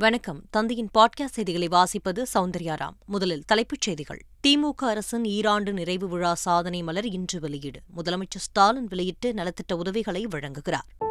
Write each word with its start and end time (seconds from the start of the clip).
வணக்கம். 0.00 0.42
தந்தையின் 0.50 0.90
பாட்காஸ்ட் 0.98 1.30
செய்திகளை 1.30 1.68
வாசிப்பது 1.68 2.22
சௌந்தர்யாராம் 2.34 2.96
முதலில் 3.06 3.44
தலைப்புச் 3.44 3.80
செய்திகள். 3.80 4.20
திமுக 4.46 4.74
அரசின் 4.74 5.24
ஈராண்டு 5.24 5.72
நிறைவு 5.72 6.08
விழா 6.08 6.34
சாதனை 6.34 6.82
மலர் 6.82 7.06
இன்று 7.06 7.40
வெளியீடு. 7.40 7.80
முதலமைச்சர் 7.96 8.36
ஸ்டாலின் 8.36 8.84
வெளியிட்டு 8.84 9.32
நலத்திட்ட 9.32 9.72
உதவிகளை 9.72 10.26
வழங்குகிறார். 10.26 11.04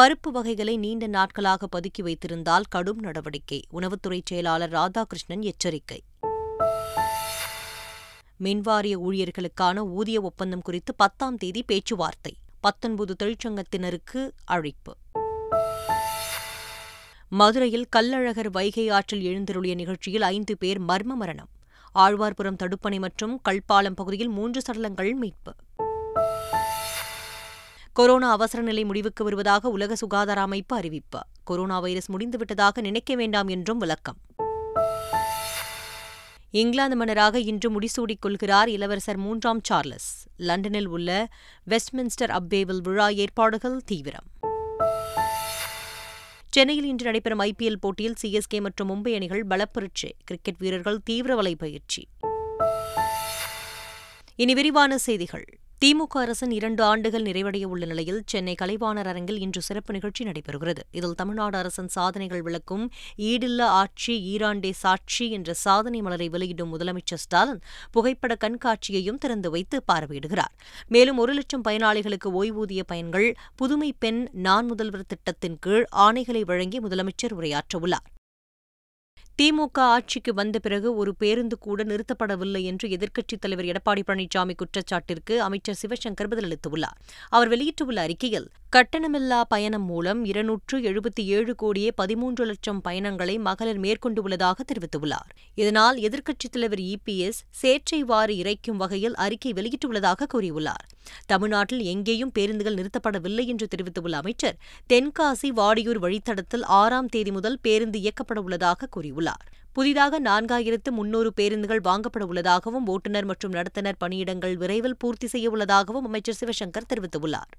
பருப்பு 0.00 0.30
வகைகளை 0.32 0.76
நீண்ட 0.76 1.06
நாட்களாக 1.06 1.68
பதுக்கி 1.76 2.02
வைத்திருந்தால் 2.02 2.64
கடும் 2.68 2.98
நடவடிக்கை. 2.98 3.64
உணவுத்துறை 3.72 4.20
செயலாளர் 4.24 4.72
ராதாகிருஷ்ணன் 4.72 5.40
எச்சரிக்கை. 5.40 6.02
மின்வாரிய 8.40 8.96
ஊழியர்களுக்கான 8.96 9.78
ஊதிய 9.78 10.20
ஒப்பந்தம் 10.20 10.62
குறித்து 10.62 10.94
பத்தாம் 10.94 11.36
தேதி 11.36 11.62
பேச்சுவார்த்தை. 11.62 12.36
பத்தொன்பது 12.60 13.16
தொழிற்சங்கத்தினருக்கு 13.22 14.30
அழைப்பு. 14.44 14.96
மதுரையில் 17.28 17.88
கல்லழகர் 17.96 18.50
வைகை 18.50 18.88
ஆற்றில் 18.88 19.22
எழுந்தருளிய 19.22 19.74
நிகழ்ச்சியில் 19.74 20.22
ஐந்து 20.22 20.58
பேர் 20.58 20.80
மர்ம 20.80 21.14
மரணம். 21.14 21.48
ஆழ்வார்புரம் 21.94 22.56
தடுப்பணை 22.62 22.98
மற்றும் 22.98 23.40
கல்பாலம் 23.48 23.94
பகுதியில் 23.94 24.28
மூன்று 24.28 24.60
சடலங்கள் 24.60 25.14
மீட்பு. 25.14 25.54
கொரோனா 27.92 28.30
அவசர 28.30 28.62
நிலை 28.62 28.84
முடிவுக்கு 28.84 29.24
வருவதாக 29.24 29.68
உலக 29.68 29.94
சுகாதார 29.94 30.40
அமைப்பு 30.40 30.76
அறிவிப்பு. 30.76 31.20
கொரோனா 31.44 31.80
வைரஸ் 31.80 32.10
முடிந்துவிட்டதாக 32.10 32.80
நினைக்க 32.80 33.14
வேண்டாம் 33.14 33.48
என்றும் 33.48 33.78
விளக்கம். 33.78 34.16
இங்கிலாந்து 36.50 36.96
மன்னராக 36.96 37.40
இன்று 37.40 37.80
முடிசூடிக் 37.80 38.20
கொள்கிறார் 38.20 38.68
இளவரசர் 38.68 39.16
மூன்றாம் 39.16 39.60
சார்லஸ். 39.62 40.26
லண்டனில் 40.36 40.86
உள்ள 40.86 41.28
வெஸ்ட்மின்ஸ்டர் 41.70 42.30
அப்பேவில் 42.30 42.82
விழா 42.82 43.08
ஏற்பாடுகள் 43.08 43.82
தீவிரம். 43.84 44.45
சென்னையில் 46.56 46.86
இன்று 46.86 47.04
நடைபெறும் 47.04 47.40
ஐபிஎல் 47.40 47.80
போட்டியில் 47.80 48.14
சிஎஸ்கே 48.22 48.58
மற்றும் 48.60 48.88
மும்பை 48.90 49.14
அணிகள் 49.14 49.42
பலப்பரீட்சை 49.46 50.10
கிரிக்கெட் 50.24 50.56
வீரர்கள் 50.58 50.98
தீவிர 51.04 51.34
வலை 51.34 51.54
பயிற்சி 51.54 52.02
இனி 54.36 54.54
விரிவான 54.54 54.98
செய்திகள். 54.98 55.44
திமுக 55.82 56.14
அரசின் 56.18 56.50
இரண்டு 56.50 56.82
ஆண்டுகள் 56.82 57.22
நிறைவடைய 57.22 57.64
உள்ள 57.64 57.86
நிலையில் 57.86 58.20
சென்னை 58.26 58.54
கலைவாணர் 58.62 59.08
அரங்கில் 59.08 59.40
இன்று 59.40 59.62
சிறப்பு 59.62 59.92
நிகழ்ச்சி 59.92 60.24
நடைபெறுகிறது. 60.24 60.82
இதில் 60.90 61.14
தமிழ்நாடு 61.14 61.58
அரசின் 61.58 61.88
சாதனைகள் 61.88 62.42
விளக்கும் 62.42 62.90
ஈடில்லா 63.18 63.66
ஆட்சி 63.80 64.36
ஈராண்டே 64.36 64.70
சாட்சி 64.70 65.30
என்ற 65.30 65.52
சாதனை 65.52 66.00
மலரை 66.02 66.28
வெளியிடும் 66.28 66.72
முதலமைச்சர் 66.78 67.22
ஸ்டாலின் 67.24 67.62
புகைப்பட 67.90 68.36
கண்காட்சியையும் 68.44 69.18
திறந்து 69.18 69.50
வைத்து 69.50 69.82
பார்வையிடுகிறார். 69.92 70.56
மேலும் 70.88 71.18
ஒரு 71.18 71.34
லட்சம் 71.34 71.64
பயனாளிகளுக்கு 71.68 72.30
ஓய்வூதிய 72.32 72.82
பயன்கள் 72.86 73.34
புதுமை 73.56 73.92
பெண் 73.98 74.28
நான் 74.32 74.66
முதல்வர் 74.66 75.06
திட்டத்தின் 75.06 75.58
கீழ் 75.60 75.86
ஆணைகளை 75.96 76.44
வழங்கி 76.44 76.80
முதலமைச்சர் 76.80 77.36
உரையாற்றவுள்ளார். 77.38 78.06
திமுக 79.42 79.78
ஆட்சிக்கு 79.78 80.34
வந்த 80.34 80.58
பிறகு 80.58 80.96
ஒரு 80.96 81.14
பேருந்து 81.14 81.58
கூட 81.58 81.84
நிறுத்தப்படவில்லை 81.84 82.62
என்று 82.62 82.88
எதிர்க்கட்சித் 82.88 83.40
தலைவர் 83.40 83.64
எடப்பாடி 83.64 84.02
பழனிசாமி 84.06 84.54
குற்றச்சாட்டிற்கு 84.62 85.36
அமைச்சர் 85.36 85.78
சிவசங்கர் 85.82 86.30
பதிலளித்துள்ளார். 86.30 86.96
அவர் 87.28 87.48
வெளியிட்டுள்ள 87.48 88.00
அறிக்கையில் 88.00 88.50
கட்டணமில்லா 88.74 89.40
பயணம் 89.48 89.84
மூலம் 89.84 90.24
இருநூற்று 90.24 90.76
எழுபத்தி 90.78 91.22
ஏழு 91.24 91.54
கோடியே 91.54 91.90
பதிமூன்று 91.90 92.44
லட்சம் 92.44 92.80
பயணங்களை 92.80 93.38
மகளிர் 93.38 93.80
மேற்கொண்டுள்ளதாக 93.80 94.64
தெரிவித்துள்ளார். 94.70 95.28
இதனால் 95.54 95.96
எதிர்க்கட்சித் 95.96 96.52
தலைவர் 96.52 96.78
இபிஎஸ் 96.78 97.38
சேற்றை 97.50 98.02
வாரி 98.02 98.36
இறைக்கும் 98.42 98.76
வகையில் 98.76 99.14
அறிக்கை 99.14 99.52
வெளியிட்டுள்ளதாக 99.52 100.26
கூறியுள்ளார். 100.34 100.86
தமிழ்நாட்டில் 101.26 101.82
எங்கேயும் 101.82 102.32
பேருந்துகள் 102.32 102.74
நிறுத்தப்படவில்லை 102.74 103.44
என்று 103.46 103.68
தெரிவித்துள்ள 103.68 104.16
அமைச்சர் 104.16 104.58
தென்காசி 104.92 105.50
வாடியூர் 105.60 106.00
வழித்தடத்தில் 106.06 106.66
ஆறாம் 106.80 107.08
தேதி 107.08 107.30
முதல் 107.30 107.58
பேருந்து 107.60 108.00
இயக்கப்பட 108.00 108.38
உள்ளதாக 108.38 108.88
கூறியுள்ளார். 108.96 109.46
புதிதாக 109.72 110.20
நான்காயிரத்து 110.20 110.90
முன்னூறு 110.90 111.32
பேருந்துகள் 111.32 111.84
வாங்கப்பட 111.84 112.24
உள்ளதாகவும் 112.24 112.86
ஓட்டுநர் 112.86 113.24
மற்றும் 113.24 113.52
நடத்துனர் 113.52 114.00
பணியிடங்கள் 114.04 114.54
விரைவில் 114.54 114.96
பூர்த்தி 114.98 115.26
செய்ய 115.26 115.50
உள்ளதாகவும் 115.50 116.04
அமைச்சர் 116.04 116.40
சிவசங்கர் 116.40 116.90
தெரிவித்துள்ளார். 116.94 117.54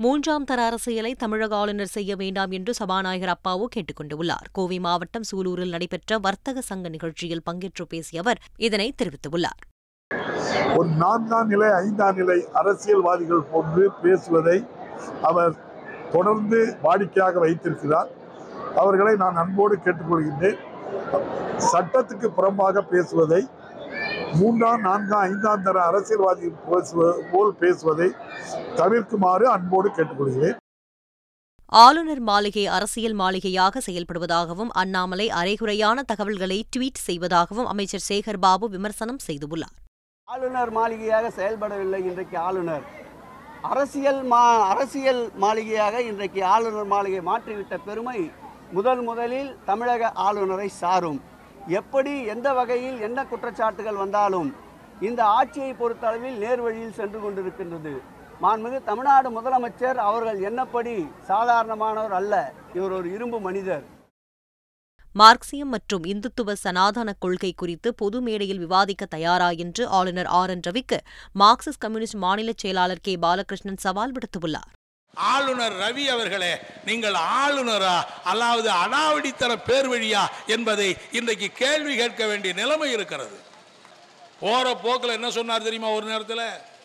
மூன்றாம் 0.00 0.44
தர 0.44 0.64
அரசியலை 0.64 1.14
தமிழக 1.14 1.56
ஆளுநர் 1.56 1.90
செய்ய 1.94 2.16
வேண்டாம் 2.16 2.50
என்று 2.50 2.74
சபாநாயகர் 2.74 3.32
அப்பாவு 3.32 3.64
கேட்டுக் 3.64 3.96
கொண்டுள்ளார் 4.00 4.48
கோவை 4.52 4.78
மாவட்டம் 4.78 5.24
சூலூரில் 5.30 5.68
நடைபெற்ற 5.68 6.18
வர்த்தக 6.18 6.60
சங்க 6.60 6.88
நிகழ்ச்சியில் 6.88 7.42
பங்கேற்று 7.50 7.84
பேசிய 7.88 8.20
அவர் 8.20 8.40
இதனை 8.56 8.94
தெரிவித்துள்ளார். 9.02 9.58
ஒரு 10.76 10.88
நான்காம் 10.88 11.48
நிலை 11.48 11.70
ஐந்தாம் 11.70 12.16
நிலை 12.16 12.38
அரசியல்வாதிகள் 12.52 13.42
போன்று 13.52 13.92
பேசுவதை 14.02 14.66
அவர் 15.22 15.56
தொடர்ந்து 16.12 16.60
வாடிக்கையாக 16.82 17.38
வைத்திருக்கிறார். 17.38 18.08
அவர்களை 18.76 19.16
நான் 19.16 19.36
அன்போடு 19.36 19.78
கேட்டுக்கொள்கின்றேன். 19.84 20.58
சட்டத்துக்கு 21.72 22.30
புறம்பாக 22.36 22.80
பேசுவதை 22.94 23.42
மூன்றாம் 24.36 24.82
நான்காம் 24.86 25.22
ஐந்தாம் 25.28 25.62
தர 25.66 25.76
அரசியல்வாதி 25.88 26.48
பேசுவது 26.68 27.12
போல் 27.30 27.52
பேசுவதை 27.60 28.08
தவிர்க்குமாறு 28.80 29.44
அன்போடு 29.52 29.88
கேட்டுக்கொள்கிறேன். 29.96 30.56
ஆளுநர் 31.84 32.22
மாளிகை 32.28 32.64
அரசியல் 32.76 33.16
மாளிகையாக 33.20 33.80
செயல்படுவதாகவும் 33.86 34.72
அண்ணாமலை 34.82 35.26
அரைகுறையான 35.40 36.04
தகவல்களை 36.10 36.58
ட்வீட் 36.76 37.00
செய்வதாகவும் 37.06 37.68
அமைச்சர் 37.72 38.06
சேகர் 38.08 38.40
பாபு 38.44 38.68
விமர்சனம் 38.74 39.20
செய்துள்ளார். 39.26 39.76
ஆளுநர் 40.28 40.72
மாளிகையாக 40.78 41.30
செயல்படவில்லை 41.38 42.00
இன்றைக்கு 42.10 42.38
ஆளுநர். 42.48 42.84
அரசியல் 43.72 44.20
மா 44.32 44.42
அரசியல் 44.72 45.22
மாளிகையாக 45.44 46.02
இன்றைக்கு 46.10 46.42
ஆளுநர் 46.54 46.90
மாளிகை 46.94 47.22
மாற்றிவிட்ட 47.30 47.76
பெருமை 47.88 48.18
முதல் 48.76 49.02
முதலில் 49.08 49.50
தமிழக 49.68 50.10
ஆளுநரை 50.26 50.68
சாரும். 50.80 51.20
எப்படி 51.68 52.12
எந்த 52.24 52.52
வகையில் 52.52 53.00
என்ன 53.00 53.18
குற்றச்சாட்டுகள் 53.30 53.98
வந்தாலும் 54.02 54.50
இந்த 55.00 55.20
ஆட்சியை 55.24 55.72
பொறுத்தளவில் 55.72 56.38
நேர்வழியில் 56.44 56.94
சென்று 56.98 57.18
கொண்டிருக்கின்றது. 57.20 57.92
மாண்புமிகு 58.42 58.78
தமிழ்நாடு 58.84 59.28
முதலமைச்சர் 59.36 59.98
அவர்கள் 60.08 60.40
என்னப்படி 60.40 60.94
சாதாரணமானவர் 61.28 62.16
அல்ல 62.20 62.34
இவர் 62.74 62.92
ஒரு 62.92 63.08
இரும்பு 63.12 63.40
மனிதர். 63.40 63.84
மார்க்சியம் 65.14 65.72
மற்றும் 65.74 66.04
இந்துத்துவ 66.04 66.52
சனாதன 66.52 67.12
கொள்கை 67.18 67.52
குறித்து 67.52 67.94
பொது 67.94 68.20
மேடையில் 68.20 68.58
விவாதிக்க 68.58 69.06
தயாரா 69.06 69.50
என்று 69.50 69.88
ஆளுநர் 69.88 70.32
ஆர் 70.40 70.50
என் 70.50 70.66
ரவிக்கு 70.68 70.98
மார்க்சிஸ்ட் 71.38 71.84
கம்யூனிஸ்ட் 71.84 72.20
மாநில 72.24 72.52
செயலாளர் 72.56 73.02
கே. 73.02 73.16
பாலகிருஷ்ணன் 73.16 73.84
சவால் 73.86 74.12
விடுத்துள்ளார். 74.12 74.72
ஆளுநர் 75.18 75.72
ரவி 75.72 76.04
அவர்களே 76.06 76.56
நீங்கள் 76.84 77.14
ஆளுநரா? 77.14 78.04
அல்லாவது 78.24 78.70
அடாவடித்தர 78.84 79.56
பேர் 79.56 79.90
வழியா 79.90 80.26
என்பதை 80.46 80.96
இன்றைக்கு 81.12 81.52
கேள்வி 81.52 81.96
கேட்க 81.96 82.26
வேண்டிய 82.26 82.54
நிலைமை 82.54 82.92
இருக்கிறது. 82.92 83.40
போற 84.40 84.74
போக்கில் 84.74 85.10
என்ன 85.10 85.30
சொன்னார் 85.30 85.62
தெரியுமா 85.62 85.88
ஒரு 85.88 86.06
நேரத்தில்? 86.06 86.76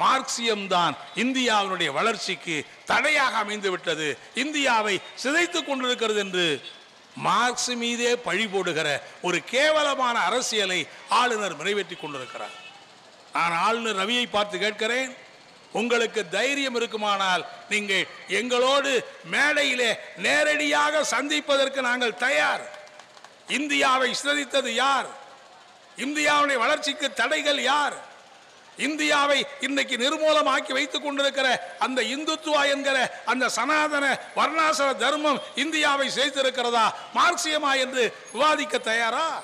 மார்க்சியம் 0.00 0.66
தான் 0.66 0.96
இந்தியாவினுடைய 1.14 1.92
வளர்ச்சிக்கு 1.92 2.64
தடையாக 2.84 3.36
அமைந்து 3.36 3.70
விட்டது. 3.70 4.18
இந்தியாவை 4.34 5.00
சிதைத்துக் 5.22 5.66
கொண்டிருக்கிறது 5.66 6.18
என்று 6.18 6.62
மார்க்ஸ் 7.14 7.70
மீதே 7.70 8.16
பழி 8.16 8.46
போடுகிற 8.46 9.02
ஒரு 9.22 9.44
கேவலமான 9.44 10.18
அரசியலை 10.18 10.86
ஆளுநர் 11.08 11.56
நிறைவேற்றி 11.56 11.96
கொண்டிருக்கிறார். 11.96 12.54
நான் 13.32 13.52
ஆளுநர் 13.52 13.96
ரவியை 13.96 14.26
பார்த்து 14.30 14.58
கேட்கிறேன். 14.58 15.16
உங்களுக்கு 15.72 16.28
தைரியம் 16.28 16.74
இருக்குமானால் 16.74 17.46
நீங்கள் 17.68 18.06
எங்களோடு 18.28 19.06
மேடையிலே 19.24 19.98
நேரடியாக 20.16 21.04
சந்திப்பதற்கு 21.04 21.82
நாங்கள் 21.82 22.14
தயார். 22.14 22.62
இந்தியாவை 23.48 24.14
சிதைத்தது 24.22 24.68
யார்? 24.68 25.06
இந்தியாவுடைய 25.96 26.58
வளர்ச்சிக்கு 26.58 27.12
தடைகள் 27.12 27.62
யார்? 27.62 27.94
இந்தியாவை 28.78 29.46
இன்னைக்கு 29.60 29.96
நிர்மூலமாக்கி 29.96 30.72
வைத்துக் 30.72 31.02
கொண்டிருக்கிற 31.02 31.76
அந்த 31.78 32.02
இந்துத்துவா 32.02 32.68
என்கிற 32.68 33.22
அந்த 33.24 33.48
சனாதன 33.48 34.18
வர்ணாசர 34.36 34.96
தர்மம் 34.96 35.42
இந்தியாவை 35.54 36.10
சேர்த்திருக்கிறதா 36.10 36.90
மார்க்சியமா 37.14 37.78
என்று 37.78 38.12
விவாதிக்க 38.32 38.78
தயாரா? 38.78 39.42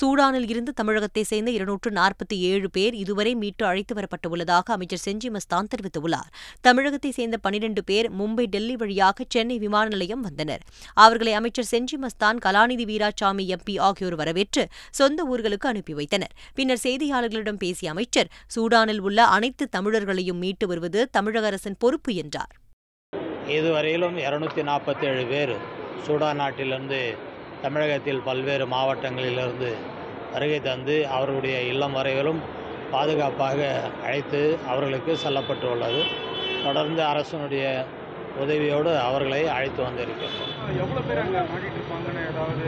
சூடானில் 0.00 0.48
இருந்து 0.48 0.72
தமிழகத்தை 0.72 1.22
சேர்ந்த 1.22 1.50
இருநூற்று 1.50 1.90
நாற்பத்தி 1.90 2.36
ஏழு 2.50 2.70
பேர் 2.70 2.94
இதுவரை 2.94 3.34
மீட்டு 3.34 3.66
அழைத்து 3.66 3.94
வரப்பட்டுள்ளதாக 3.94 4.72
அமைச்சர் 4.76 5.02
செஞ்சி 5.04 5.30
மஸ்தான் 5.30 5.68
தெரிவித்துள்ளார். 5.72 6.30
தமிழகத்தை 6.60 7.10
சேர்ந்த 7.10 7.36
பனிரெண்டு 7.36 7.84
பேர் 7.84 8.08
மும்பை 8.20 8.46
டெல்லி 8.46 8.76
வழியாக 8.76 9.24
சென்னை 9.28 9.58
விமான 9.58 9.88
நிலையம் 9.88 10.20
வந்தனர். 10.20 10.62
அவர்களை 10.94 11.32
அமைச்சர் 11.32 11.70
செஞ்சி 11.70 11.98
மஸ்தான் 12.04 12.40
கலாநிதி 12.46 12.86
வீராசாமி 12.90 13.46
எம்பி 13.56 13.80
ஆகியோர் 13.88 14.14
வரவேற்று 14.14 14.64
சொந்த 14.90 15.26
ஊர்களுக்கு 15.32 15.68
அனுப்பி 15.72 15.94
வைத்தனர். 15.94 16.34
பின்னர் 16.54 16.82
செய்தியாளர்களிடம் 16.84 17.60
பேசிய 17.64 17.90
அமைச்சர் 17.90 18.30
சூடானில் 18.56 19.00
உள்ள 19.00 19.26
அனைத்து 19.26 19.68
தமிழர்களையும் 19.76 20.40
மீட்டு 20.44 20.66
வருவது 20.66 21.10
தமிழக 21.10 21.46
அரசின் 21.46 21.78
பொறுப்பு 21.78 22.14
என்றார். 22.14 22.52
இதுவரையிலும் 23.56 24.16
இருநூத்தி 24.16 24.62
நாற்பத்தி 24.70 25.04
ஏழு 25.10 25.26
பேர் 25.26 25.54
சூடான் 26.06 26.40
நாட்டிலிருந்து 26.42 27.00
தமிழகத்தில் 27.62 28.24
பல்வேறு 28.28 28.64
மாவட்டங்களிலிருந்து 28.66 29.70
வருகை 30.32 30.60
தந்து 30.60 30.96
அவர்களுடைய 31.16 31.56
இல்லம் 31.72 31.92
வரையிலும் 31.92 32.40
பாதுகாப்பாக 32.92 33.58
அழைத்து 34.06 34.40
அவர்களுக்கு 34.70 35.12
செல்லப்பட்டு 35.24 35.66
உள்ளது 35.70 36.00
தொடர்ந்து 36.64 37.02
அரசனுடைய 37.02 37.66
உதவியோடு 38.42 38.90
அவர்களை 39.06 39.40
அழைத்து 39.56 39.80
ஏதாவது 42.26 42.64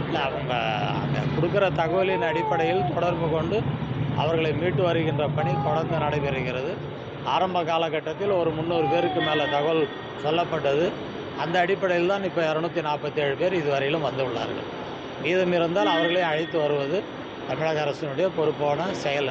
இல்லை 0.00 0.20
அவங்க 0.26 0.54
அங்கே 1.02 1.20
கொடுக்குற 1.34 1.64
தகவலின் 1.80 2.26
அடிப்படையில் 2.30 2.82
தொடர்பு 2.94 3.26
கொண்டு 3.28 3.58
அவர்களை 4.22 4.52
மீட்டு 4.52 4.82
வருகின்ற 4.82 5.24
பணி 5.36 5.52
தொடர்ந்து 5.66 5.96
நடைபெறுகிறது. 6.04 6.72
ஆரம்ப 7.34 7.58
காலகட்டத்தில் 7.70 8.32
ஒரு 8.40 8.50
முந்நூறு 8.50 8.86
பேருக்கு 8.92 9.20
மேலே 9.20 9.44
தகவல் 9.54 9.82
சொல்லப்பட்டது. 10.24 10.86
அந்த 11.38 11.58
அடிப்படையில் 11.58 12.08
தான் 12.08 12.24
இப்போ 12.24 12.42
இரநூத்தி 12.42 12.80
நாற்பத்தி 12.80 13.20
ஏழு 13.20 13.36
பேர் 13.36 13.52
இதுவரையிலும் 13.52 14.06
வந்துள்ளார்கள் 14.06 14.68
மீதம் 15.22 15.52
இருந்தால் 15.52 15.86
அவர்களை 15.86 16.22
அழைத்து 16.22 16.58
வருவது 16.58 16.98
தமிழக 17.48 17.80
அரசினுடைய 17.80 18.26
பொறுப்பான 18.36 18.86
செயல் 18.94 19.30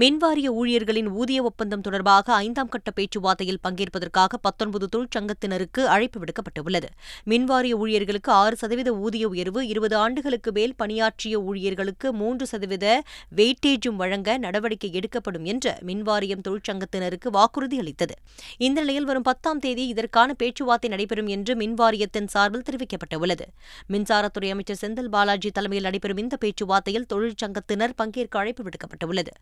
மின்வாரிய 0.00 0.46
ஊழியர்களின் 0.46 1.08
ஊதிய 1.08 1.42
ஒப்பந்தம் 1.42 1.80
தொடர்பாக 1.80 2.34
ஐந்தாம் 2.34 2.68
கட்ட 2.68 2.90
பேச்சுவார்த்தையில் 2.90 3.60
பங்கேற்பதற்காக 3.62 4.38
பத்தொன்பது 4.40 4.86
தொழிற்சங்கத்தினருக்கு 4.94 5.82
அழைப்பு 5.84 6.20
விடுக்கப்பட்டுள்ளது. 6.20 6.88
மின்வாரிய 7.26 7.74
ஊழியர்களுக்கு 7.82 8.32
ஆறு 8.32 8.56
சதவீத 8.56 8.92
ஊதிய 8.94 9.28
உயர்வு 9.28 9.66
இருபது 9.66 9.96
ஆண்டுகளுக்கு 9.96 10.52
மேல் 10.52 10.74
பணியாற்றிய 10.76 11.40
ஊழியர்களுக்கு 11.40 12.12
மூன்று 12.12 12.46
சதவீத 12.46 13.02
வெயிட்டேஜும் 13.36 13.96
வழங்க 13.96 14.38
நடவடிக்கை 14.38 14.92
எடுக்கப்படும் 14.92 15.44
என்று 15.44 15.74
மின்வாரியம் 15.86 16.44
தொழிற்சங்கத்தினருக்கு 16.48 17.30
வாக்குறுதி 17.30 17.78
அளித்தது. 17.78 18.14
இந்த 18.58 18.80
நிலையில் 18.80 19.04
வரும் 19.04 19.22
பத்தாம் 19.22 19.58
தேதி 19.58 19.86
இதற்கான 19.86 20.32
பேச்சுவார்த்தை 20.32 20.90
நடைபெறும் 20.90 21.26
என்று 21.26 21.54
மின்வாரியத்தின் 21.54 22.26
சார்பில் 22.26 22.66
தெரிவிக்கப்பட்டுள்ளது. 22.70 23.48
மின்சாரத்துறை 23.88 24.50
அமைச்சர் 24.50 24.82
செந்தில் 24.82 25.12
பாலாஜி 25.16 25.50
தலைமையில் 25.50 25.84
நடைபெறும் 25.84 26.16
இந்த 26.16 26.36
பேச்சுவார்த்தையில் 26.44 27.10
தொழிற்சங்கத்தினர் 27.14 27.92
பங்கேற்க 27.96 28.38
அழைப்பு 28.38 28.64
விடுக்கப்பட்டுள்ளது. 28.64 29.34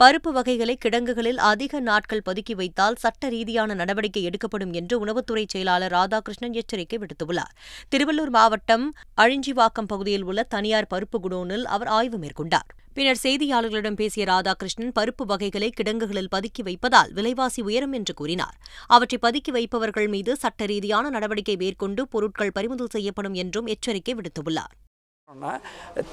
பருப்பு 0.00 0.30
வகைகளை 0.32 0.76
கிடங்குகளில் 0.76 1.38
அதிக 1.38 1.80
நாட்கள் 1.80 2.22
பதுக்கி 2.26 2.54
வைத்தால் 2.54 2.94
சட்ட 2.94 3.28
ரீதியான 3.28 3.74
நடவடிக்கை 3.74 4.22
எடுக்கப்படும் 4.22 4.72
என்று 4.72 4.94
உணவுத்துறை 5.04 5.44
செயலாளர் 5.48 5.92
ராதாகிருஷ்ணன் 5.92 6.52
எச்சரிக்கை 6.52 6.98
விடுத்துள்ளார். 6.98 7.52
திருவள்ளூர் 7.94 8.30
மாவட்டம் 8.30 8.94
அழிஞ்சிவாக்கம் 9.16 9.86
பகுதியில் 9.86 10.22
உள்ள 10.22 10.42
தனியார் 10.42 10.90
பருப்பு 10.90 11.20
குடோனில் 11.22 11.64
அவர் 11.64 11.86
ஆய்வு 11.86 12.18
மேற்கொண்டார். 12.18 12.68
பின்னர் 12.94 13.22
செய்தியாளர்களிடம் 13.22 13.94
பேசிய 13.94 14.26
ராதாகிருஷ்ணன் 14.26 14.92
பருப்பு 15.00 15.24
வகைகளை 15.26 15.70
கிடங்குகளில் 15.70 16.32
பதுக்கி 16.34 16.62
வைப்பதால் 16.62 17.12
விலைவாசி 17.12 17.62
உயரும் 17.62 17.92
என்று 17.92 18.14
கூறினார். 18.14 18.56
அவற்றை 18.86 19.18
பதுக்கி 19.22 19.50
வைப்பவர்கள் 19.50 20.08
மீது 20.08 20.36
சட்ட 20.36 20.64
ரீதியான 20.64 21.10
நடவடிக்கை 21.10 21.56
மேற்கொண்டு 21.56 22.08
பொருட்கள் 22.08 22.52
பறிமுதல் 22.52 22.92
செய்யப்படும் 22.92 23.34
என்றும் 23.34 23.66
எச்சரிக்கை 23.66 24.14
விடுத்துள்ளார். 24.14 24.74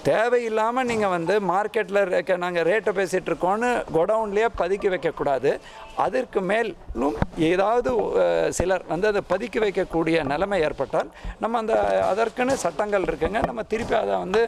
தேவையில்லாமல் 0.08 0.88
நீங்கள் 0.90 1.12
வந்து 1.14 1.34
மார்க்கெட்டில் 1.50 2.00
இருக்க 2.02 2.36
நாங்கள் 2.44 2.66
ரேட்டை 2.70 2.92
பேசிகிட்டு 3.00 3.30
இருக்கோன்னு 3.32 3.70
கொடவுன்லேயே 3.96 4.48
பதுக்கி 4.62 4.90
வைக்கக்கூடாது 4.94 5.52
அதற்கு 6.06 6.40
மேலும் 6.52 7.16
ஏதாவது 7.50 7.92
சிலர் 8.60 8.86
வந்து 8.94 9.10
அதை 9.12 9.22
பதுக்கி 9.32 9.62
வைக்கக்கூடிய 9.66 10.24
நிலைமை 10.32 10.60
ஏற்பட்டால் 10.68 11.10
நம்ம 11.44 11.60
அந்த 11.64 11.76
அதற்குன்னு 12.12 12.56
சட்டங்கள் 12.66 13.08
இருக்குங்க. 13.10 13.42
நம்ம 13.50 13.66
திருப்பி 13.74 13.98
அதை 14.04 14.16
வந்து 14.26 14.44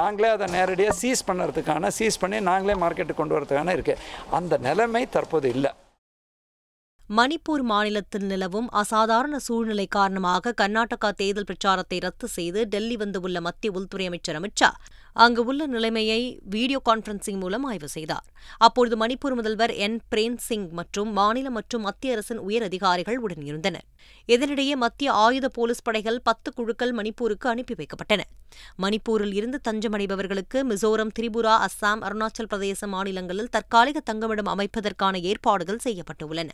நாங்களே 0.00 0.30
அதை 0.36 0.48
நேரடியாக 0.56 0.98
சீஸ் 1.02 1.26
பண்ணுறதுக்கான 1.30 1.92
சீஸ் 1.98 2.22
பண்ணி 2.24 2.40
நாங்களே 2.50 2.76
மார்க்கெட்டுக்கு 2.84 3.22
கொண்டு 3.22 3.38
வரதுக்கான 3.38 3.76
இருக்குது 3.78 4.02
அந்த 4.40 4.56
நிலைமை 4.68 5.04
தற்போது 5.18 5.48
இல்லை. 5.56 5.72
மணிப்பூர் 7.16 7.62
மாநிலத்தில் 7.68 8.24
நிலவும் 8.30 8.66
அசாதாரண 8.70 9.38
சூழ்நிலை 9.44 9.86
காரணமாக 9.86 10.52
கர்நாடகா 10.60 11.10
தேர்தல் 11.20 11.46
பிரச்சாரத்தை 11.50 11.98
ரத்து 11.98 12.26
செய்து 12.28 12.60
டெல்லி 12.68 12.96
வந்துள்ள 12.96 13.40
மத்திய 13.46 13.76
உள்துறை 13.78 14.06
அமைச்சர் 14.06 14.38
அமித் 14.40 14.60
ஷா 14.60 14.68
அங்கு 15.24 15.42
உள்ள 15.44 15.62
நிலைமையை 15.66 16.18
வீடியோ 16.54 16.80
கான்பரன்சிங் 16.88 17.38
மூலம் 17.42 17.64
ஆய்வு 17.64 17.88
செய்தார். 17.88 18.26
அப்பொழுது 18.58 18.96
மணிப்பூர் 18.96 19.36
முதல்வர் 19.38 19.74
என். 19.86 19.96
பிரேம் 20.12 20.36
சிங் 20.48 20.68
மற்றும் 20.80 21.10
மாநில 21.12 21.50
மற்றும் 21.50 21.82
மத்திய 21.82 22.12
அரசின் 22.12 22.42
உயர் 22.48 22.62
அதிகாரிகள் 22.62 23.18
உடனிருந்தனர் 23.20 23.86
இதனிடையே 24.28 24.76
மத்திய 24.84 25.08
ஆயுத 25.24 25.48
போலீஸ் 25.48 25.84
படைகள் 25.88 26.20
பத்து 26.20 26.52
குழுக்கள் 26.52 26.94
மணிப்பூருக்கு 26.94 27.48
அனுப்பி 27.54 27.74
வைக்கப்பட்டன. 27.74 28.22
மணிப்பூரில் 28.84 29.34
இருந்து 29.40 29.60
தஞ்சமடைபவர்களுக்கு 29.68 30.60
மிசோரம் 30.72 31.16
திரிபுரா 31.18 31.56
அஸ்ஸாம் 31.66 32.04
அருணாச்சல் 32.08 32.52
பிரதேச 32.52 32.86
மாநிலங்களில் 32.86 33.52
தற்காலிக 33.56 34.00
தங்குமிடம் 34.00 34.54
அமைப்பதற்கான 34.54 35.16
ஏற்பாடுகள் 35.32 35.84
செய்யப்பட்டுள்ளன. 35.84 36.50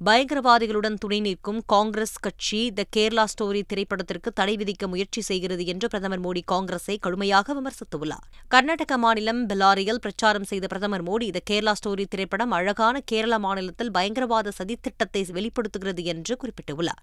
பயங்கரவாதிகளுடன் 0.00 0.96
துணை 1.02 1.20
நிற்கும் 1.20 1.60
காங்கிரஸ் 1.66 2.14
கட்சி 2.20 2.72
த 2.78 2.82
கேரளா 2.96 3.24
ஸ்டோரி 3.32 3.60
திரைப்படத்திற்கு 3.70 4.30
தடை 4.32 4.56
விதிக்க 4.56 4.86
முயற்சி 4.88 5.20
செய்கிறது 5.20 5.64
என்று 5.64 5.88
பிரதமர் 5.88 6.22
மோடி 6.24 6.40
காங்கிரஸை 6.52 6.98
கடுமையாக 6.98 7.54
விமர்சித்துள்ளார். 7.54 8.24
கர்நாடக 8.48 8.98
மாநிலம் 8.98 9.46
பெல்லாரியில் 9.46 10.00
பிரச்சாரம் 10.00 10.44
செய்த 10.44 10.66
பிரதமர் 10.66 11.04
மோடி 11.08 11.28
த 11.30 11.42
கேரளா 11.50 11.74
ஸ்டோரி 11.80 12.06
திரைப்படம் 12.06 12.50
அழகான 12.50 13.02
கேரள 13.12 13.38
மாநிலத்தில் 13.38 13.90
பயங்கரவாத 13.90 14.52
சதித்திட்டத்தை 14.58 15.22
வெளிப்படுத்துகிறது 15.30 16.04
என்று 16.04 16.36
குறிப்பிட்டுள்ளார். 16.42 17.02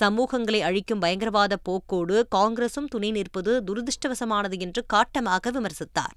சமூகங்களை 0.00 0.62
அழிக்கும் 0.70 0.98
பயங்கரவாத 0.98 1.58
போக்கோடு 1.70 2.18
காங்கிரசும் 2.36 2.90
துணை 2.96 3.10
நிற்பது 3.10 3.54
துரதிருஷ்டவசமானது 3.68 4.58
என்று 4.58 4.82
காட்டமாக 4.86 5.50
விமர்சித்தார். 5.50 6.14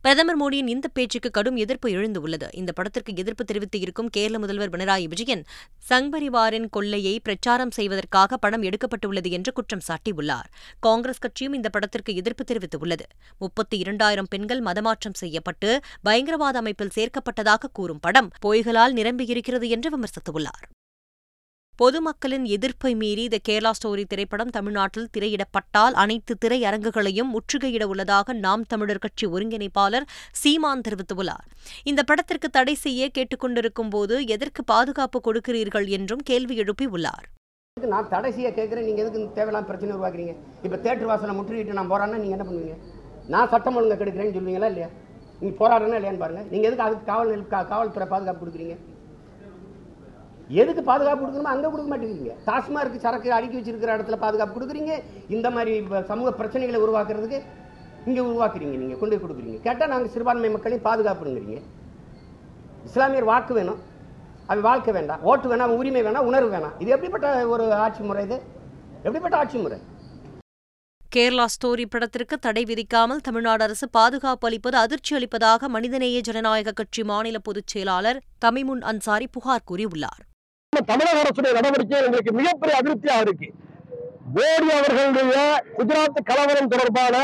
பிரதமர் 0.00 0.38
மோடியின் 0.42 0.66
இந்த 0.66 0.88
பேச்சுக்கு 0.88 1.30
கடும் 1.30 1.56
எதிர்ப்பு 1.56 1.88
எழுந்துள்ளது. 1.88 2.48
இந்த 2.52 2.72
படத்திற்கு 2.72 3.12
எதிர்ப்பு 3.16 3.44
தெரிவித்து 3.44 3.80
இருக்கும் 3.80 4.08
கேரள 4.08 4.38
முதல்வர் 4.38 4.70
பினராயி 4.70 5.04
விஜயன் 5.04 5.44
சங்பரிவாரின் 5.88 6.68
கொள்ளையை 6.70 7.20
பிரச்சாரம் 7.20 7.70
செய்வதற்காக 7.70 8.36
படம் 8.36 8.62
எடுக்கப்பட்டுள்ளது 8.62 9.30
என்று 9.30 9.52
குற்றம் 9.52 9.84
சாட்டியுள்ளார். 9.88 10.48
காங்கிரஸ் 10.80 11.18
கட்சியும் 11.18 11.52
இந்த 11.52 11.68
படத்திற்கு 11.68 12.14
எதிர்ப்பு 12.14 12.44
தெரிவித்துள்ளது. 12.44 13.06
முப்பத்தி 13.38 13.78
இரண்டாயிரம் 13.78 14.30
பெண்கள் 14.30 14.62
மதமாற்றம் 14.62 15.20
செய்யப்பட்டு 15.22 15.80
பயங்கரவாத 16.02 16.58
அமைப்பில் 16.58 16.94
சேர்க்கப்பட்டதாக 16.94 17.72
கூறும் 17.72 18.00
படம் 18.00 18.30
பொய்களால் 18.40 18.94
நிரம்பியிருக்கிறது 18.94 19.68
என்று 19.68 19.90
விமர்சித்துள்ளார். 19.98 20.66
பொதுமக்களின் 21.80 22.44
எதிர்ப்பை 22.54 22.90
மீறி 23.00 23.24
த 23.32 23.38
கேரளா 23.46 23.70
ஸ்டோரி 23.78 24.04
திரைப்படம் 24.12 24.52
தமிழ்நாட்டில் 24.54 25.08
திரையிடப்பட்டால் 25.14 25.96
அனைத்து 26.02 26.34
திரையரங்குகளையும் 26.42 27.32
முற்றுகையிட 27.34 27.84
உள்ளதாக 27.92 28.34
நாம் 28.44 28.64
தமிழர் 28.70 29.02
கட்சி 29.04 29.26
ஒருங்கிணைப்பாளர் 29.34 30.06
சீமான் 30.42 30.84
தெரிவித்துள்ளார். 30.86 31.44
இந்த 31.90 32.00
படத்திற்கு 32.10 32.50
தடை 32.56 32.74
செய்ய 32.84 33.10
கேட்டுக்கொண்டிருக்கும் 33.18 33.92
போது 33.96 34.14
எதற்கு 34.36 34.64
பாதுகாப்பு 34.72 35.20
கொடுக்கிறீர்கள் 35.28 35.88
என்றும் 35.98 36.24
கேள்வி 36.30 36.56
எழுப்பியுள்ளார். 36.64 37.26
நான் 37.76 38.10
தடை 38.14 38.32
செய்ய 38.38 38.48
கேட்குறேன் 38.58 38.88
நீங்கள் 38.88 39.04
எதுக்கு 39.06 39.36
தேவையில்லாம 39.38 39.68
பிரச்சனை 39.70 39.92
உருவாக்குறீங்க? 39.98 40.34
இப்போ 40.66 40.76
தேட்டர் 40.88 41.10
வாசனை 41.12 41.32
முற்றுகிட்டு 41.38 41.78
நான் 41.80 41.92
போறான்னா 41.94 42.18
நீங்கள் 42.24 42.38
என்ன 42.38 42.46
பண்ணுவீங்க? 42.50 42.76
நான் 43.34 43.50
சட்டம் 43.54 43.78
ஒழுங்கு 43.78 44.00
கெடுக்கிறேன்னு 44.00 44.36
சொல்லுவீங்களா 44.38 44.70
இல்லையா? 44.72 44.90
நீங்கள் 45.40 45.60
போராடுறேன்னா 45.62 45.98
இல்லையான்னு 46.00 46.24
பாருங்க. 46.26 46.44
நீங்கள் 46.52 46.70
எதுக்கு 46.70 46.88
அதுக்கு 46.88 47.08
காவல் 47.12 47.48
காவல்துறை 47.72 48.08
பாதுகாப்பு 48.14 48.42
கொடுக்குறீங்க? 48.44 48.76
எதுக்கு 50.62 50.82
பாதுகாப்பு 50.88 51.22
கொடுக்கணுமோ 51.22 51.52
அங்கே 51.52 51.68
கொடுக்க 51.72 51.88
மாட்டேங்கிறீங்க. 51.92 52.34
டாஸ்மார்க் 52.48 53.04
சரக்கு 53.04 53.30
அடுக்கி 53.36 53.56
வச்சிருக்கிற 53.58 53.94
இடத்துல 53.96 54.18
பாதுகாப்பு 54.24 54.56
கொடுக்குறீங்க. 54.56 54.92
இந்த 55.36 55.50
மாதிரி 55.56 55.72
சமூக 56.10 56.30
பிரச்சனைகளை 56.40 56.80
உருவாக்குறதுக்கு 56.84 57.40
இங்கே 58.08 58.22
உருவாக்குறீங்க 58.28 58.76
நீங்கள் 58.82 59.00
கொண்டு 59.00 59.14
போய் 59.14 59.24
கொடுக்குறீங்க. 59.24 59.58
கேட்டால் 59.66 59.92
நாங்கள் 59.94 60.12
சிறுபான்மை 60.14 60.50
மக்களையும் 60.54 60.86
பாதுகாப்புங்கிறீங்க 60.88 61.56
இஸ்லாமியர் 62.88 63.30
வாக்கு 63.32 63.52
வேணும். 63.58 63.80
அவன் 64.50 64.66
வாழ்க்கை 64.68 64.92
வேண்டாம். 64.96 65.22
ஓட்டு 65.30 65.46
வேணாம் 65.50 65.66
அவன் 65.68 65.80
உரிமை 65.82 66.02
வேணாம் 66.06 66.28
உணர்வு 66.30 66.50
வேணாம். 66.54 66.74
இது 66.82 66.94
எப்படிப்பட்ட 66.96 67.28
ஒரு 67.52 67.64
ஆட்சி 67.84 68.02
முறை 68.08 68.22
இது? 68.26 68.38
எப்படிப்பட்ட 69.06 69.36
ஆட்சி 69.42 69.58
முறை? 69.64 69.78
கேரளா 71.14 71.44
ஸ்டோரி 71.54 71.84
படத்திற்கு 71.92 72.36
தடை 72.46 72.62
விதிக்காமல் 72.70 73.24
தமிழ்நாடு 73.26 73.62
அரசு 73.66 73.86
பாதுகாப்பு 73.96 74.46
அளிப்பது 74.48 74.76
அதிர்ச்சி 74.84 75.12
அளிப்பதாக 75.18 75.68
மனிதநேய 75.76 76.20
ஜனநாயக 76.28 76.74
கட்சி 76.80 77.02
மாநில 77.10 77.38
பொதுச் 77.48 77.70
செயலாளர் 77.72 78.22
தமிமுன் 78.44 78.82
அன்சாரி 78.92 79.28
புகார் 79.36 79.68
கூறியுள்ளார். 79.70 80.22
தமிழக 80.90 81.18
அரசுடைய 81.22 81.52
நடவடிக்கை 81.58 81.98
எங்களுக்கு 82.06 82.32
மிகப்பெரிய 82.38 82.74
அதிருப்தியாக 82.80 83.24
இருக்கு. 83.26 83.48
மோடி 84.36 84.68
அவர்களுடைய 84.78 85.34
குஜராத் 85.76 86.18
கலவரம் 86.30 86.72
தொடர்பான 86.72 87.16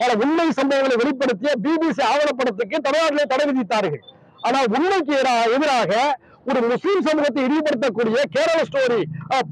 பல 0.00 0.10
உண்மை 0.22 0.46
சம்பவங்களை 0.58 0.96
வெளிப்படுத்திய 1.02 1.52
பிபிசி 1.64 2.02
ஆவணப்படத்துக்கு 2.10 2.76
தமிழ்நாட்டிலே 2.86 3.26
தடை 3.32 3.44
விதித்தார்கள். 3.50 4.02
ஆனால் 4.46 4.68
உண்மைக்கு 4.76 5.14
எதிராக 5.56 5.92
ஒரு 6.50 6.60
முஸ்லீம் 6.72 7.06
சமூகத்தை 7.08 7.40
இழிவுபடுத்தக்கூடிய 7.46 8.20
கேரள 8.34 8.58
ஸ்டோரி 8.68 9.00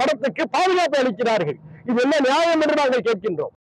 படத்துக்கு 0.01 0.43
பாதுகாப்பு 0.57 0.99
அளிக்கிறார்கள். 1.03 1.59
இது 1.91 1.99
என்ன 2.05 2.21
நியாயம் 2.27 2.63
என்று 2.65 2.81
நாங்கள் 2.81 3.07
கேட்கின்றோம். 3.09 3.55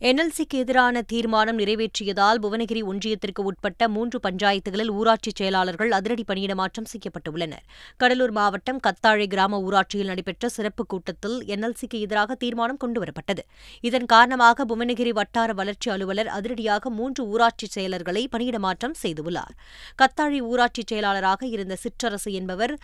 என்எல்சிக்கு 0.00 0.54
எதிரான 0.54 1.02
தீர்மானம் 1.02 1.58
நிறைவேற்றியதால் 1.58 2.38
புவனகிரி 2.42 2.82
ஒன்றியத்திற்கு 2.82 3.40
உட்பட்ட 3.42 3.88
மூன்று 3.88 4.20
பஞ்சாயத்துகளில் 4.22 4.90
ஊராட்சிச் 4.90 5.34
செயலாளர்கள் 5.34 5.90
அதிரடி 5.90 6.24
பணியிடமாற்றம் 6.28 6.86
செய்யப்பட்டுள்ளனர். 6.92 7.64
கடலூர் 7.96 8.30
மாவட்டம் 8.30 8.80
கத்தாழை 8.86 9.26
கிராம 9.26 9.60
ஊராட்சியில் 9.60 10.06
நடைபெற்ற 10.06 10.48
சிறப்பு 10.48 10.86
கூட்டத்தில் 10.86 11.44
என்எல்சிக்கு 11.46 11.98
எதிராக 12.00 12.34
தீர்மானம் 12.34 12.78
கொண்டுவரப்பட்டது. 12.84 13.44
இதன் 13.80 14.06
காரணமாக 14.06 14.64
புவனகிரி 14.64 15.10
வட்டார 15.10 15.52
வளர்ச்சி 15.52 15.90
அலுவலர் 15.90 16.26
அதிரடியாக 16.26 16.90
மூன்று 16.90 17.24
ஊராட்சி 17.26 17.68
செயலர்களை 17.76 18.26
பணியிடமாற்றம் 18.36 18.96
செய்துள்ளார். 19.02 19.54
கத்தாழி 20.02 20.40
ஊராட்சி 20.40 20.82
செயலாளராக 20.86 21.46
இருந்த 21.46 21.76
சிற்றரசு 21.82 22.32
என்பவர் 22.32 22.78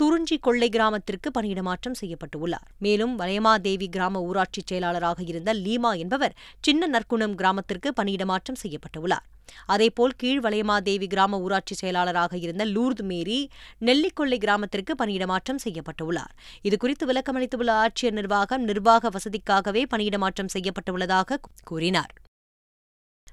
துறிஞ்சி 0.00 0.36
கொள்ளை 0.38 0.68
கிராமத்திற்கு 0.68 1.30
பணியிடமாற்றம் 1.36 1.98
செய்யப்பட்டுள்ளார். 2.00 2.66
மேலும் 2.78 3.18
வளையமாதேவி 3.18 3.86
கிராம 3.88 4.20
ஊராட்சிச் 4.20 4.66
செயலாளராக 4.66 5.22
இருந்த 5.22 5.54
லீமா 5.54 5.98
என்பவர் 5.98 6.34
சின்ன 6.60 6.86
நற்குணம் 6.86 7.34
கிராமத்திற்கு 7.34 7.92
பணியிடமாற்றம் 8.00 8.60
செய்யப்பட்டுள்ளார். 8.62 9.24
அதேபோல் 9.66 10.14
கீழ்வளையமாதேவி 10.22 11.06
கிராம 11.06 11.40
ஊராட்சி 11.40 11.74
செயலாளராக 11.74 12.36
இருந்த 12.36 12.64
லூர்து 12.64 13.02
மேரி 13.02 13.50
நெல்லிக்கொள்ளை 13.80 14.38
கிராமத்திற்கு 14.38 14.94
பணியிடமாற்றம் 15.04 15.62
செய்யப்பட்டுள்ளார். 15.64 16.32
இதுகுறித்து 16.62 17.06
விளக்கமளித்துள்ள 17.12 17.72
ஆட்சியர் 17.84 18.18
நிர்வாகம் 18.20 18.62
நிர்வாக 18.62 19.10
வசதிக்காகவே 19.10 19.84
பணியிடமாற்றம் 19.94 20.54
செய்யப்பட்டுள்ளதாக 20.54 21.40
கூறினார். 21.64 22.14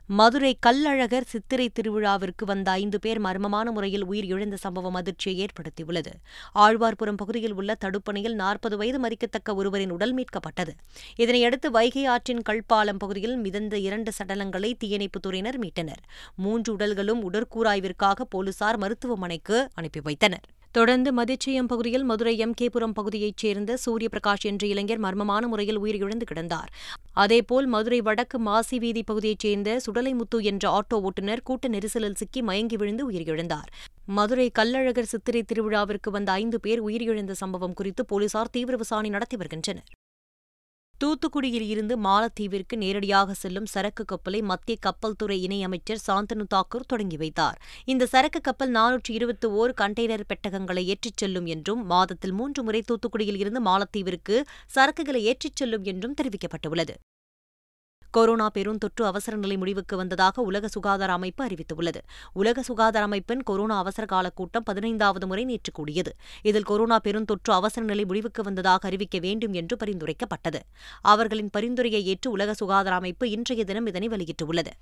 மதுரை 0.07 0.57
கல்லழகர் 0.65 1.25
சித்திரை 1.25 1.69
திருவிழாவிற்கு 1.69 2.45
வந்த 2.45 2.71
ஐந்து 2.71 2.99
பேர் 2.99 3.21
மர்மமான 3.21 3.71
முறையில் 3.71 4.05
உயிர் 4.05 4.25
இழந்த 4.25 4.55
சம்பவம் 4.55 4.93
அதிர்ச்சியை 4.93 5.45
ஏற்படுத்தியுள்ளது. 5.45 6.11
ஆழ்வார்புரம் 6.55 7.17
பகுதியில் 7.17 7.53
உள்ள 7.53 7.75
தடுப்பணையில் 7.85 8.33
நாற்பது 8.33 8.77
வயது 8.77 8.99
மறிக்கத்தக்க 8.99 9.55
ஒருவரின் 9.55 9.89
உடல் 9.89 10.15
மீட்கப்பட்டது. 10.15 10.73
இதனையடுத்து 11.17 11.67
வைகை 11.71 12.05
ஆற்றின் 12.05 12.41
கல்பாலம் 12.49 12.97
பகுதியில் 12.97 13.35
மிதந்த 13.37 13.77
இரண்டு 13.77 14.11
சடலங்களை 14.23 14.73
தீயணைப்புத்துறையினர் 14.83 15.59
மீட்டனர். 15.61 16.03
மூன்று 16.35 16.77
உடல்களும் 16.77 17.31
உடற்கூராய்விற்காக 17.31 18.21
போலீசார் 18.29 18.77
மருத்துவமனைக்கு 18.77 19.69
அனுப்பி 19.73 19.99
வைத்தனர். 20.01 20.47
தொடர்ந்து 20.73 21.09
மதிச்சியம் 21.13 21.67
பகுதியில் 21.67 22.03
மதுரை 22.03 22.37
எம். 22.37 22.53
கேபுரம் 22.61 22.93
பகுதியைச் 22.93 23.37
சேர்ந்த 23.37 23.77
சூரிய 23.77 24.09
பிரகாஷ் 24.13 24.45
என்ற 24.45 24.67
இளைஞர் 24.67 24.99
மர்மமான 24.99 25.47
முறையில் 25.47 25.79
உயிரிழந்து 25.79 26.25
கிடந்தார். 26.31 26.69
அதேபோல் 27.13 27.65
மதுரை 27.65 28.01
வடக்கு 28.01 28.39
மாசி 28.39 28.79
வீதி 28.79 29.03
பகுதியைச் 29.03 29.39
சேர்ந்த 29.39 29.79
சுடலைமுத்து 29.85 30.43
என்ற 30.43 30.79
ஆட்டோ 30.79 30.99
ஓட்டுநர் 31.01 31.43
கூட்ட 31.43 31.67
நெரிசலில் 31.67 32.15
சிக்கி 32.15 32.41
மயங்கி 32.41 32.75
விழுந்து 32.75 33.11
உயிரிழந்தார். 33.11 33.69
மதுரை 34.05 34.51
கல்லழகர் 34.59 35.11
சித்திரை 35.13 35.43
திருவிழாவிற்கு 35.53 36.11
வந்த 36.11 36.31
ஐந்து 36.31 36.59
பேர் 36.59 36.83
உயிரிழந்த 36.83 37.31
சம்பவம் 37.31 37.73
குறித்து 37.73 38.05
போலீசார் 38.05 38.49
தீவிர 38.51 38.77
விசாரணை 38.77 39.09
நடத்தி 39.09 39.37
வருகின்றனர். 39.37 39.85
தூத்துக்குடியில் 41.03 41.65
இருந்து 41.67 41.95
மாலத்தீவிற்கு 41.97 42.75
நேரடியாக 42.75 43.33
செல்லும் 43.33 43.65
சரக்கு 43.65 44.05
கப்பலை 44.05 44.41
மத்திய 44.41 44.77
கப்பல் 44.81 45.15
துறை 45.15 45.37
இணையமைச்சர் 45.47 46.03
சாந்தனு 46.07 46.45
தாக்கூர் 46.55 46.87
தொடங்கி 46.87 47.17
வைத்தார். 47.17 47.57
இந்த 47.85 48.05
சரக்கு 48.05 48.41
கப்பல் 48.41 48.71
நானூற்று 48.71 49.11
இருபத்தி 49.11 49.47
ஓர் 49.47 49.73
கண்டெய்னர் 49.81 50.27
பெட்டகங்களை 50.29 50.83
ஏற்றிச் 50.85 51.17
செல்லும் 51.17 51.45
என்றும் 51.45 51.85
மாதத்தில் 51.85 52.31
மூன்று 52.31 52.63
முறை 52.63 52.83
தூத்துக்குடியில் 52.91 53.37
இருந்து 53.37 53.61
மாலத்தீவிற்கு 53.61 54.37
சரக்குகளை 54.75 55.21
ஏற்றிச் 55.31 55.55
செல்லும் 55.55 55.83
என்றும் 55.83 56.13
தெரிவிக்கப்பட்டுள்ளது. 56.21 56.95
கொரோனா 58.15 58.49
பெருந்தொற்று 58.53 59.03
அவசர 59.03 59.37
நிலை 59.37 59.57
முடிவுக்கு 59.57 59.97
வந்ததாக 59.97 60.41
உலக 60.41 60.67
சுகாதார 60.67 61.11
அமைப்பு 61.11 61.45
அறிவித்துள்ளது. 61.45 62.01
உலக 62.33 62.61
சுகாதார 62.61 63.05
அமைப்பின் 63.05 63.43
கொரோனா 63.43 63.77
அவசர 63.77 64.07
கால 64.07 64.29
கூட்டம் 64.29 64.63
பதினைந்தாவது 64.63 65.27
முறை 65.27 65.45
நேற்று 65.45 65.71
கூடியது. 65.71 66.15
இதில் 66.41 66.63
கொரோனா 66.63 66.99
பெருந்தொற்று 67.03 67.51
அவசர 67.51 67.85
நிலை 67.85 68.05
முடிவுக்கு 68.05 68.43
வந்ததாக 68.43 68.87
அறிவிக்க 68.87 69.19
வேண்டும் 69.19 69.53
என்று 69.53 69.77
பரிந்துரைக்கப்பட்டது. 69.85 70.59
அவர்களின் 71.01 71.49
பரிந்துரையை 71.49 72.05
ஏற்று 72.05 72.31
உலக 72.31 72.53
சுகாதார 72.53 72.95
அமைப்பு 72.95 73.29
இன்றைய 73.29 73.65
தினம் 73.65 73.85
இதனை 73.85 74.07
வெளியிட்டுள்ளது. 74.07 74.73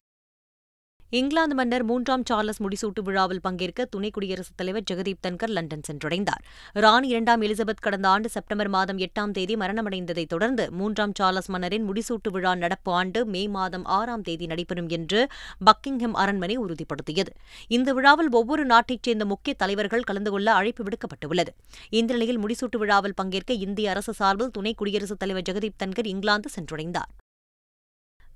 இங்கிலாந்து 1.13 1.56
மன்னர் 1.56 1.84
மூன்றாம் 1.84 2.22
சார்லஸ் 2.25 2.60
முடிசூட்டு 2.63 3.01
விழாவில் 3.03 3.41
பங்கேற்க 3.41 3.86
துணை 3.86 4.10
குடியரசுத் 4.10 4.58
தலைவர் 4.58 4.84
ஜெகதீப் 4.91 5.20
தன்கர் 5.27 5.50
லண்டன் 5.50 5.82
சென்றடைந்தார். 5.88 6.44
ராணி 6.74 7.08
இரண்டாம் 7.08 7.41
எலிசபெத் 7.41 7.82
கடந்த 7.82 8.08
ஆண்டு 8.08 8.30
செப்டம்பர் 8.30 8.68
மாதம் 8.68 8.98
எட்டாம் 8.98 9.32
தேதி 9.32 9.56
மரணமடைந்ததைத் 9.56 10.25
தொடர்ந்து 10.25 10.72
மூன்றாம் 10.72 11.12
சார்லஸ் 11.15 11.50
மன்னரின் 11.50 11.89
முடிசூட்டு 11.89 12.32
விழா 12.32 12.56
நடப்பு 12.56 12.91
ஆண்டு 12.91 13.25
மே 13.25 13.48
மாதம் 13.48 13.86
ஆறாம் 13.86 14.22
தேதி 14.22 14.46
நடைபெறும் 14.46 14.88
என்று 14.88 15.27
பக்கிங்ஹாம் 15.65 16.18
அரண்மனை 16.24 16.60
உறுதிப்படுத்தியது. 16.60 17.34
இந்த 17.68 17.94
விழாவில் 17.94 18.32
ஒவ்வொரு 18.32 18.65
நாட்டைச் 18.65 19.03
சேர்ந்த 19.03 19.25
முக்கிய 19.25 19.56
தலைவர்கள் 19.56 20.01
கலந்து 20.01 20.32
கொள்ள 20.32 20.53
அழைப்பு 20.53 20.84
விடுக்கப்பட்டுள்ளது. 20.84 21.53
இந்த 21.89 22.13
நிலையில் 22.13 22.39
முடிசூட்டு 22.39 22.77
விழாவில் 22.77 23.13
பங்கேற்க 23.13 23.53
இந்திய 23.53 23.89
அரசு 23.89 24.13
சார்பில் 24.13 24.51
துணை 24.51 24.74
குடியரசுத் 24.74 25.20
தலைவர் 25.20 25.48
ஜெகதீப் 25.51 25.80
தன்கர் 25.84 26.06
இங்கிலாந்து 26.06 26.50
சென்றடைந்தார். 26.56 27.12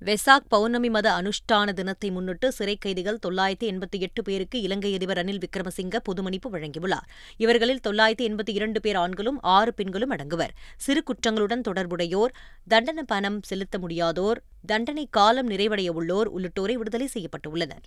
வெசாக் 0.07 0.49
பௌர்ணமி 0.49 0.89
மத 0.89 1.07
அனுஷ்டான 1.11 1.73
தினத்தை 1.73 2.11
முன்னிட்டு 2.11 2.51
சிறை 2.51 2.75
கைதிகள் 2.75 3.17
தொள்ளாயிரத்தி 3.27 3.67
எண்பத்தி 3.71 3.99
எட்டு 3.99 4.21
பேருக்கு 4.23 4.61
இலங்கை 4.61 4.93
அதிபர் 4.93 5.17
ரணில் 5.17 5.41
விக்ரமசிங்க 5.43 5.99
பொதுமன்னிப்பு 6.03 6.49
வழங்கியுள்ளார். 6.51 7.07
இவர்களில் 7.37 7.81
தொள்ளாயிரத்தி 7.87 8.25
எண்பத்தி 8.27 8.49
இரண்டு 8.49 8.81
பேர் 8.81 8.95
ஆண்களும் 8.95 9.39
ஆறு 9.41 9.73
பெண்களும் 9.73 10.11
அடங்குவர். 10.11 10.53
சிறு 10.77 11.03
குற்றங்களுடன் 11.09 11.65
தொடர்புடையோர் 11.69 12.35
தண்டனை 12.67 13.03
பணம் 13.07 13.41
செலுத்த 13.41 13.77
முடியாதோர் 13.79 14.41
தண்டனை 14.65 15.07
காலம் 15.09 15.49
நிறைவடைய 15.49 15.89
உள்ளோர் 15.89 16.31
உள்ளிட்டோரை 16.37 16.73
விடுதலை 16.73 17.09
செய்யப்பட்டுள்ளனர். 17.13 17.85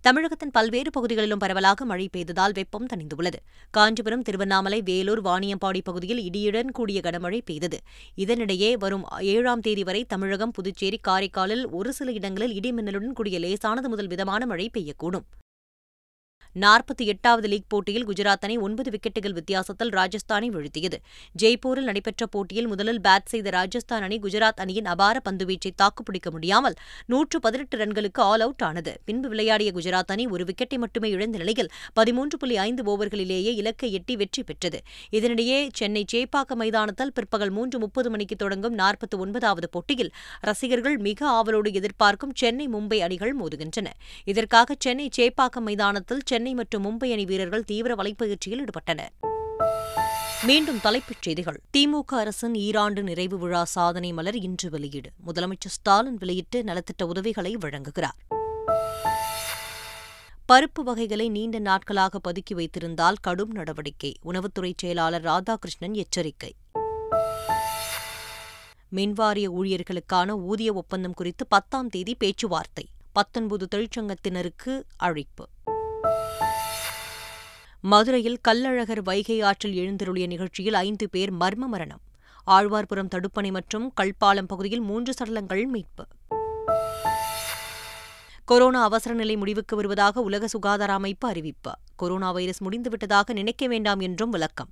தமிழகத்தின் 0.00 0.50
பல்வேறு 0.50 0.90
பகுதிகளிலும் 0.90 1.38
பரவலாக 1.38 1.84
மழை 1.84 2.08
பெய்ததால் 2.16 2.52
வெப்பம் 2.52 2.86
தணிந்துள்ளது. 2.86 3.38
காஞ்சிபுரம் 3.70 4.22
திருவண்ணாமலை 4.22 4.82
வேலூர் 4.82 5.22
வாணியம்பாடி 5.22 5.80
பகுதியில் 5.84 6.20
இடியுடன் 6.30 6.70
கூடிய 6.70 7.00
கனமழை 7.04 7.40
பெய்தது. 7.44 7.78
இதனிடையே 8.16 8.72
வரும் 8.78 9.04
ஏழாம் 9.20 9.60
தேதி 9.60 9.82
வரை 9.82 10.04
தமிழகம் 10.04 10.50
புதுச்சேரி 10.50 11.00
காரைக்காலில் 11.08 11.70
ஒரு 11.70 11.92
சில 11.92 12.12
இடங்களில் 12.12 12.56
இடிமின்னலுடன் 12.60 13.12
கூடிய 13.12 13.38
லேசானது 13.38 13.88
முதல் 13.88 14.06
மிதமான 14.06 14.46
மழை 14.46 14.70
பெய்யக்கூடும். 14.78 15.26
நாற்பத்தி 16.54 17.04
எட்டாவது 17.04 17.48
லீக் 17.48 17.68
போட்டியில் 17.68 18.06
குஜராத் 18.06 18.40
அணி 18.40 18.56
ஒன்பது 18.56 18.90
விக்கெட்டுகள் 18.90 19.32
வித்தியாசத்தில் 19.32 19.88
ராஜஸ்தானை 19.88 20.48
வீழ்த்தியது. 20.48 20.94
ஜெய்ப்பூரில் 21.42 21.88
நடைபெற்ற 21.88 22.26
போட்டியில் 22.26 22.66
முதலில் 22.66 23.00
பேட் 23.00 23.24
செய்த 23.24 23.50
ராஜஸ்தான் 23.50 24.02
அணி 24.02 24.18
குஜராத் 24.18 24.60
அணியின் 24.60 24.84
அபார 24.84 25.20
பந்துவீச்சை 25.30 25.70
தாக்குப்பிடிக்க 25.76 26.30
முடியாமல் 26.30 26.74
நூற்று 27.06 27.40
பதினெட்டு 27.40 27.78
ரன்களுக்கு 27.78 28.18
ஆல் 28.18 28.40
அவுட் 28.40 28.62
ஆனது. 28.62 29.00
பின்பு 29.04 29.28
விளையாடிய 29.28 29.72
குஜராத் 29.74 30.12
அணி 30.14 30.26
ஒரு 30.26 30.44
விக்கெட்டை 30.44 30.78
மட்டுமே 30.78 31.10
இழந்த 31.10 31.38
நிலையில் 31.38 31.70
பதிமூன்று 31.92 32.38
புள்ளி 32.38 32.56
ஐந்து 32.56 32.84
ஓவர்களிலேயே 32.84 33.54
இலக்கை 33.54 33.92
எட்டி 33.92 34.16
வெற்றி 34.16 34.42
பெற்றது. 34.42 34.80
இதனிடையே 35.12 35.68
சென்னை 35.72 36.04
சேப்பாக்க 36.12 36.54
மைதானத்தில் 36.54 37.12
பிற்பகல் 37.12 37.50
மூன்று 37.50 37.78
முப்பது 37.78 38.10
மணிக்கு 38.10 38.36
தொடங்கும் 38.36 38.78
நாற்பத்தி 38.78 39.18
ஒன்பதாவது 39.18 39.68
போட்டியில் 39.68 40.12
ரசிகர்கள் 40.40 40.96
மிக 40.96 41.26
ஆவலோடு 41.28 41.72
எதிர்பார்க்கும் 41.72 42.32
சென்னை 42.34 42.68
மும்பை 42.68 42.98
அணிகள் 42.98 43.36
மோதுகின்றன. 43.36 43.86
இதற்காக 44.24 44.74
சென்னை 44.78 45.08
சேப்பாக்கம் 45.16 45.60
மைதானத்தில் 45.60 46.20
சென்னை 46.24 46.37
சென்னை 46.38 46.54
மற்றும் 46.54 46.84
மும்பை 46.84 47.12
அணி 47.12 47.24
வீரர்கள் 47.24 47.64
தீவிர 47.64 47.94
வலைப்பயிற்சியில் 47.94 48.64
ஈடுபட்டனர். 48.64 49.08
மீண்டும் 50.42 50.80
தலைப்புச் 50.80 51.22
செய்திகள். 51.22 51.60
திமுக 51.76 52.14
அரசின் 52.14 52.54
ஈராண்டு 52.54 53.02
நிறைவு 53.02 53.38
விழா 53.38 53.64
சாதனை 53.64 54.12
மலர் 54.12 54.36
இன்று 54.36 54.70
வெளியீடு. 54.70 55.10
முதலமைச்சர் 55.26 55.74
ஸ்டாலின் 55.76 56.14
வெளியிட்டு 56.14 56.62
நலத்திட்ட 56.62 57.02
உதவிகளை 57.02 57.56
வழங்குகிறார். 57.56 58.18
பருப்பு 60.52 60.82
வகைகளை 60.84 61.28
நீண்ட 61.28 61.58
நாட்களாக 61.58 62.20
பதுக்கி 62.28 62.54
வைத்திருந்தால் 62.54 63.16
கடும் 63.20 63.50
நடவடிக்கை. 63.50 64.16
உணவுத்துறை 64.24 64.72
செயலாளர் 64.76 65.24
ராதாகிருஷ்ணன் 65.24 65.92
எச்சரிக்கை. 65.92 66.54
மின்வாரிய 68.96 69.48
ஊழியர்களுக்கான 69.50 70.30
ஊதிய 70.30 70.72
ஒப்பந்தம் 70.72 71.14
குறித்து 71.14 71.46
பத்தாம் 71.46 71.88
தேதி 71.88 72.14
பேச்சுவார்த்தை. 72.14 72.88
பத்தொன்பது 73.12 73.68
தொழிற்சங்கத்தினருக்கு 73.74 74.82
அழைப்பு. 74.96 75.48
மதுரையில் 77.80 78.40
கல்லழகர் 78.48 79.02
வைகை 79.02 79.40
ஆற்றில் 79.40 79.74
எழுந்தருளிய 79.74 80.26
நிகழ்ச்சியில் 80.26 80.74
ஐந்து 80.74 81.10
பேர் 81.10 81.32
மர்ம 81.32 81.66
மரணம். 81.66 82.00
ஆழ்வார்புரம் 82.46 83.08
தடுப்பணை 83.14 83.50
மற்றும் 83.50 83.92
கல்பாலம் 84.00 84.46
பகுதியில் 84.46 84.80
மூன்று 84.80 85.12
சடலங்கள் 85.12 85.66
மீட்பு. 85.66 86.06
கொரோனா 88.44 88.82
அவசர 88.82 89.14
நிலை 89.14 89.36
முடிவுக்கு 89.36 89.76
வருவதாக 89.76 90.20
உலக 90.20 90.46
சுகாதார 90.46 90.92
அமைப்பு 90.92 91.28
அறிவிப்பு. 91.28 91.72
கொரோனா 91.96 92.32
வைரஸ் 92.32 92.62
முடிந்துவிட்டதாக 92.62 93.32
நினைக்க 93.32 93.66
வேண்டாம் 93.66 94.00
என்றும் 94.00 94.30
விளக்கம். 94.30 94.68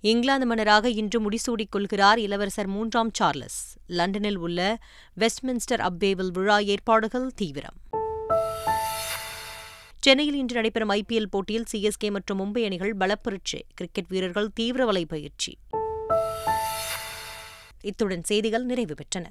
இங்கிலாந்து 0.00 0.46
மன்னராக 0.46 0.90
இன்று 0.90 1.30
முடிசூடிக் 1.30 1.70
கொள்கிறார் 1.70 2.18
இளவரசர் 2.18 2.66
மூன்றாம் 2.66 3.10
சார்லஸ். 3.12 3.76
லண்டனில் 3.86 4.36
உள்ள 4.36 4.78
வெஸ்ட்மின்ஸ்டர் 5.20 5.80
அப்பேவில் 5.80 6.32
விழா 6.32 6.58
ஏற்பாடுகள் 6.58 7.32
தீவிரம். 7.34 7.74
சென்னையில் 10.06 10.36
இன்று 10.36 10.54
நடைபெறும் 10.54 10.90
ஐபிஎல் 10.90 11.30
போட்டியில் 11.30 11.64
சிஎஸ்கே 11.72 12.10
மற்றும் 12.10 12.38
மும்பை 12.40 12.64
அணிகள் 12.64 12.92
பலப்பரீட்சை. 12.96 13.60
கிரிக்கெட் 13.74 14.08
வீரர்கள் 14.08 14.48
தீவிர 14.54 14.84
வலை 14.84 15.04
பயிற்சி 15.04 15.52
இத்துடன் 17.82 18.22
செய்திகள் 18.22 18.64
நிறைவு 18.64 18.94
பெற்றன. 18.94 19.26